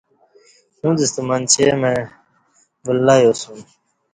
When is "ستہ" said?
1.11-1.21